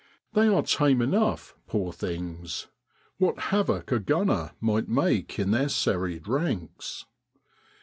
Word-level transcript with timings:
They 0.33 0.47
are 0.47 0.63
tame 0.63 0.99
enough, 0.99 1.53
poor 1.67 1.93
things; 1.93 2.65
what 3.19 3.37
havoc 3.37 3.91
a 3.91 3.99
gunner 3.99 4.53
might 4.59 4.89
make 4.89 5.37
in 5.37 5.51
their 5.51 5.69
serried 5.69 6.27
ranks! 6.27 7.05